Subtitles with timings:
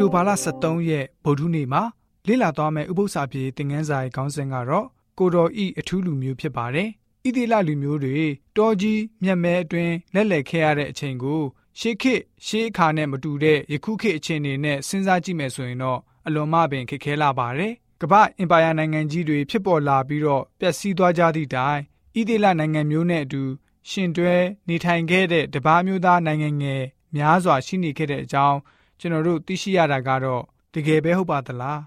[0.00, 1.82] တိုဘာလ23ရက်ဗုဒ္ဓနေ့မှာ
[2.26, 4.86] လေ့လာသွားမယ့်ဥပုသ္စာပြေသင်ခန်းစာရဲ့ခေါင်းစဉ်ကတော့
[5.18, 6.88] ကိုတော်ဤအထူးလူမျိုးဖြစ်ပါတယ်။
[7.26, 8.18] ဣတိလလူမျိုးတွေ
[8.56, 11.42] တောကြီးမြက်မဲအတွင်းလက်လက်ခဲရတဲ့အချိန်ကို
[11.78, 17.72] ရှေးခေတ်ရှေးအခါနဲ့မတူတဲ့ယခုခေတ်အခြေအနေနဲ့စဉ်းစားကြည့်မယ်ဆိုရင်တော့အလွန်မှပင်ခက်ခဲလာပါတယ်။
[18.02, 21.80] ကမ္ဘာအင်ပါယာနိုင်ငံကြီးတွေဖြစ်ပေါ်လာပြီးတော့ပျက်စီးသွားကြသည့်တိုင်
[22.16, 23.42] ဣတိလနိုင်ငံမျိုးနဲ့အတူ
[23.90, 24.36] ရှင်တွဲ
[24.68, 26.82] နေထိုင်ခဲ့တဲ့တပားမျိုးသားနိုင်ငံငယ်
[27.16, 28.58] များစွာရှိနေခဲ့တဲ့အကြောင်း
[29.00, 30.42] ကျွန်တော်တို့သိရှိရတာကတော့
[30.74, 31.80] တကယ်ပဲဟုတ်ပါသလား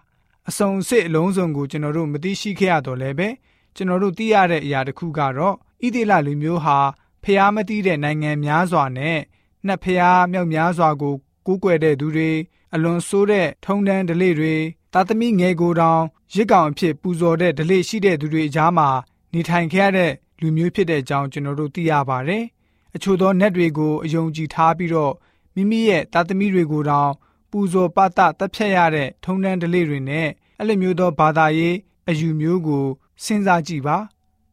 [0.49, 3.29] အစုံစစ်အလုံးစုံကိုကျွန်တော်တို့မသိရှိခဲ့ရတော့လည်းပဲ
[3.75, 6.79] ကျွန်တော်တို့သိရတဲ့အရာတစ်ခုကတော့ဣသေလလူမျိုးဟာ
[7.23, 9.19] ဖျားမသိတဲ့နိုင်ငံများစွာနဲ့
[9.65, 11.15] နှစ်ဖျားမြောက်များစွာကို
[11.45, 12.31] ကူးကွယ်တဲ့သူတွေ
[12.73, 14.55] အလွန်ဆိုးတဲ့ထုံတန်းဒလိတွေ
[14.93, 16.03] တာသမီငယ်ကိုတောင်
[16.35, 18.89] ရစ်ကောင်အဖြစ်ပူဇော်တဲ့ဒလိရှိတဲ့သူတွေအကြားမှာ
[19.33, 22.43] နေထိုင်ခဲ့ရတဲ့လူမျိုးဖြစ်တဲ့အကြောင်းကျွန်တော်တို့သိရပါတယ်။
[22.95, 25.13] အချို့သောနက်တွေကိုအယုံကြည်ထားပြီးတော့
[25.55, 27.11] မိမိရဲ့တာသမီတွေကိုတောင်
[27.51, 31.75] ပူဇော်ပတတပ်ဖြတ်ရတဲ့ထုံတန်းဒလိတွေနဲ့အဲ့လိုမျိုးသောဘာသာရေး
[32.09, 32.85] အယူမျိုးကို
[33.23, 33.97] စဉ်းစားကြည့်ပါ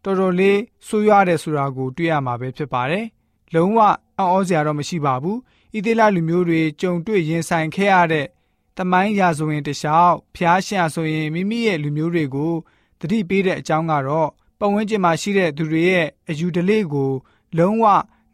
[0.03, 3.07] တော်တော်လေးဆိုးရွားတယ်ဆိုတာကိုတွေ့ရမှာပဲဖြစ်ပါတယ်
[3.55, 3.79] လုံးဝ
[4.19, 5.39] အံ့ဩစရာတော့မရှိပါဘူး
[5.75, 8.27] ဣသေလလူမျိုးတွေကြုံတွေ့ရင်ဆိုင်ခဲ့ရတဲ့
[8.77, 12.55] တမိုင်းရာဇဝင်တလျှောက်ဖျားရှင်ဆိုရင်မိမိရဲ့လူမျိုးတွေကို
[13.01, 14.29] တတိပေးတဲ့အကြောင်းကတော့
[14.59, 17.13] ပတ်ဝန်းကျင်မှာရှိတဲ့သူတွေရဲ့အယူဒလေးကို
[17.59, 17.85] လုံးဝ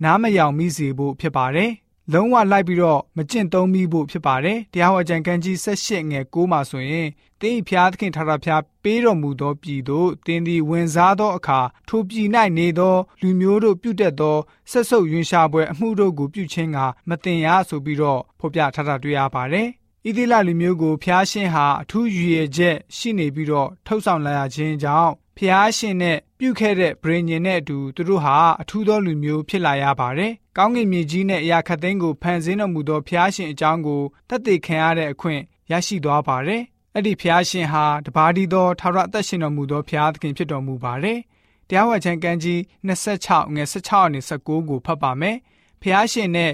[0.05, 1.71] နားမယောင်မိစေဖို့ဖြစ်ပါတယ်
[2.13, 7.09] လုံးဝလိုက်ပြီးတော့မကျင့်သုံးမိဖို့ဖြစ်ပါတယ်တရားဟောကြံကံကြီး၁၈ငယ်9မှာဆိုရင်
[7.41, 14.37] တင်းဤဖျားသခင်ထာဝရဖျားပေးတော်မူသောပြည်သို့တင်းသည်ဝင်စားသောအခါထိုပြည်၌နေသော လူမျိုးတို့ပြုတ်သော
[14.71, 19.69] ဆက်ဆုပ်ယွင်ရှာပွဲအမှုတို့ကိုပြုခြင်းကမတင်ရဆိုပြီးတော့ဖော်ပြထားတာတွေ့ရပါတယ်
[20.07, 36.63] ဣသီလလူမျိုးကိုဖျားရှင်ဟာအထူးရည်ရွယ်ချက်ရှိနေပြီးတော့ထုတ်ဆောင်လာရခြင်းကြောင့် ဖျားရှင်နဲ့ပြုခဲ့တဲ့ဗြိဉ္ဉ်နဲ့အတူသူတို့ဟာအထူးသောလူမျိုးဖြစ်လာရပါတယ်။ကောင်းကင်မြေကြီးနဲ့အရာခတ်သိမ်းကိုဖန်ဆင်းတော်မူသောဖျားရှင်အကြောင်းကိုသက်သေခံရတဲ့အခွင့်ရရှိသွားပါတယ်။
[36.95, 41.19] အဲ့ဒီဖျားရှင်ဟာတပါးဒီသောထာဝရအသက်ရှင်တော်မူသောဖျားသခင်ဖြစ်တော်မူပါတယ်။
[41.69, 45.37] တရားဝါချံကံကြီး26ငွေ16နဲ့19ကိုဖတ်ပါမယ်။
[45.83, 46.53] ဖျားရှင်နဲ့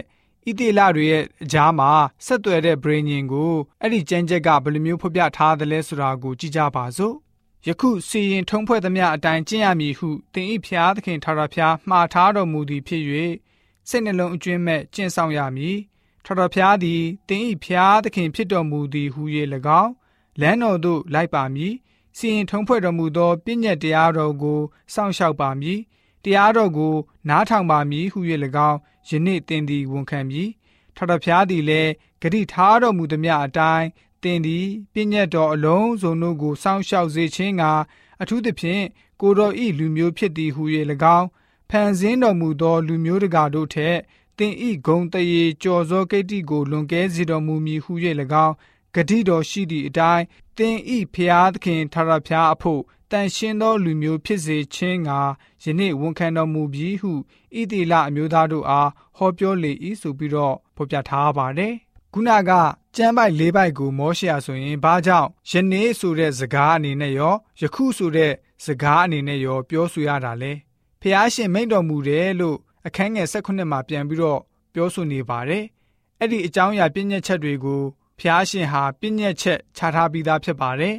[0.49, 1.91] ဣတိလတွေရဲ့အကြားမှာ
[2.27, 7.17] ဆက်သွယ်တဲ့ဗြိဉ္ဉ်ကိုအဲ့ဒီကျမ်းချက်ကဘယ်လိုမျိုးဖော်ပြထားသလဲဆိုတာကိုကြည့်ကြပါစို့။
[7.67, 13.03] ယခုစီရင်ထုံးဖွဲ့သမျှအတိုင်းကျင့်ရမည်ဟုသင်၏ဖျားသခင်ထာဝရဘုရားမှားထားတော်မူသည်ဖြစ်၍
[13.89, 15.77] စိတ်နှလုံးအကျွင်းမဲ့ကျင့်ဆောင်ရမည်
[16.25, 19.23] ထာဝရဘုရားသည်သင်၏ဖျားသခင်ဖြစ်တော်မူသည်ဟု၍၎
[19.81, 19.93] င်း
[20.41, 21.75] လမ်းတော်သို့လိုက်ပါမည်
[22.17, 24.61] စီရင်ထုံးဖွဲ့တော်မူသောပြည့်ညက်တရားတော်ကို
[24.95, 25.79] စောင့်ရှောက်ပါမည်
[26.25, 26.95] တရားတော်ကို
[27.29, 28.19] နားထောင်ပါမည်ဟု၍၎
[28.69, 28.79] င်း
[29.09, 30.49] ယနေ့သင်သည်ဝန်ခံမည်
[30.97, 31.91] ထာဝရဘုရားသည်လည်း
[32.23, 33.87] ဂတိထားတော်မူသည်မြအတိုင်း
[34.23, 37.65] သင်သည်ပြည့်ညတ်တော်အလုံးစုံတို့ကိုစောင့်ရှောက်စေခြင်းက
[38.23, 38.85] အထူးသဖြင့်
[39.21, 40.63] ကိုတော်ဤလူမျိုးဖြစ်သည်ဟု၍၎
[41.19, 41.29] င်း
[41.71, 43.97] ဖန်ဆင်းတော်မူသော လူမျိုးတကာတို့ထက်
[44.39, 47.93] သင်ဤဂုံတရေကြော်စောကိတ္တိကိုလွန်ကဲစေတော်မူမည်ဟု၍၎
[48.47, 48.55] င်း
[48.95, 50.25] ဂတိတော်ရှိသည့်အတိုင်း
[50.59, 55.11] သင်ဤဖျားသခင်ထာဝရဘုရားအဖို့တန်ရှင်းသောလူမျိုးဖြစ်စေခြင်းက
[55.65, 57.13] ယနေ့ဝန်ခံတော်မူပြီးဟု
[57.59, 61.75] ဣတိလအမျိုးသားတို့အားဟောပြောလေ၏ဆိုပြီးတော့ဖော်ပြထားပါတယ်။
[62.15, 62.51] ခုနက
[62.97, 68.33] ကျမ်းပိုက်၄ပိုက်ကိုမောရှေရဆိုရင်ဘာကြောင့်ယနေ့ဆိုတဲ့စကားအနေနဲ့ရောယခုဆိုတဲ့
[68.65, 70.53] စကားအနေနဲ့ရောပြောဆိုရတာလဲ
[71.01, 72.57] ဖះရှင်မိန့်တော်မူတယ်လို့
[72.87, 74.41] အခန်းငယ်၁၈မှာပြန်ပြီးတော့
[74.75, 75.65] ပြောဆိုနေပါတယ်
[76.19, 77.83] အဲ့ဒီအကြောင်းအရာပြည့်ညက်ချက်တွေကို
[78.19, 80.97] ဖះရှင်ဟာပြည့်ညက်ချက်ခြားထားပြီးသားဖြစ်ပါတယ်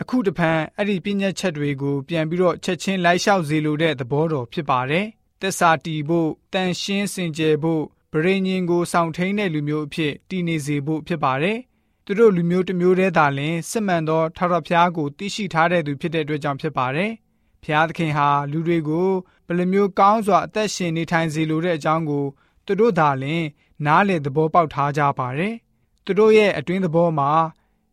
[0.00, 5.06] အခုတဖန်အဲ့ဒီပြည့်ညက်ချက်တွေကို ပြန်ပြီးတော့ချက်ချင်းလိုက်လျှောက်စေလိုတဲ့သဘောတော်ဖြစ်ပါတယ်
[5.40, 11.58] သစ္စာတီဖို့တန်ရှင်းစင်ကြယ်ဖို့ဗ ရိညင်ကိုဆောင်ထိန်တဲ့လူမျိုးအဖြစ်တည်နေစေဖို့ဖြစ်ပါတယ်။
[12.04, 17.10] သူတို့လူမျိုးတစ်မျိုးတည်းသာလျှင်စစ်မှန်သောထာဝရဘုရားကိုသိရှိထားတဲ့သူဖြစ်တဲ့အတွက်ကြောင့်ဖြစ်ပါတယ်။
[17.62, 19.10] ဘုရားသခင်ဟာလူတွေကို
[19.46, 22.24] ဘယ်လိုမျိုးကောင်းစွာအသက်ရှင်နေထိုင်စေလိုတဲ့အကြောင်းကို
[22.66, 23.44] သူတို့သာလျှင်
[23.86, 25.54] နားလည်သဘောပေါက်ထားကြပါတယ်။
[26.04, 27.30] သူတို့ရဲ့အတွင်းသဘောမှာ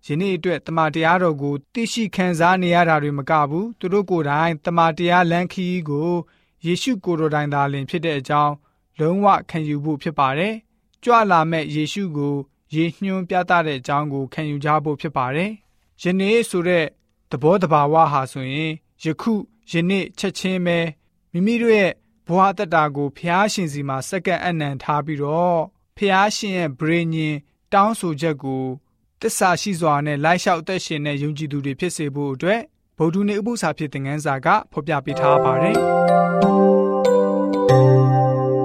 [0.07, 6.11] ယနေ့အတွက်တမန်တရားတော်ကိုသိရှိခံစားနေရတာတွေမကဘူးသူတို့ကိုယ်တိုင်တမန်တရားလမ်းခီးကို
[6.66, 8.53] ယေရှုကိုယ်တော်တိုင်သာလျှင်ဖြစ်တဲ့အကြောင်း
[9.00, 10.54] လုံးဝခံယူဖို့ဖြစ်ပါတယ်။
[11.03, 12.35] ကြွလာမဲ့ယေရှုကို
[12.76, 15.52] ရေညွှန်းပြသတဲ့အကြောင်းကိုခံယူကြဖို့ဖြစ်ပါတယ်။
[16.03, 16.85] ယနေ့ဆိုတဲ့
[17.32, 18.72] သဘောတဘာဝဟာဆိုရင်
[19.03, 19.34] ယခု
[19.72, 20.79] ယနေ့ချက်ချင်းပဲ
[21.32, 21.91] မိမိတို့ရဲ့
[22.28, 25.62] ဘဝတတကိုဖျားရှင်စီမှာစက္ကန့်အနံထားပြီးတော့
[25.97, 27.35] ဖျားရှင်ရဲ့ဗြေညင်
[27.73, 28.64] တောင်းဆိုချက်ကို
[29.22, 32.62] တစ္ဆာရှိစွာနဲ့လိုက်လျှောက်သက်ရှင်တဲ့ယုံကြည်သူတွေဖြစ်စေဖို့အတွက်
[32.97, 35.78] ဗုဒ္ဓနေဥပု္ပ္ပစာဖြစ်တဲ့ငန်းစာကဖော်ပြပေးထားပါတယ်။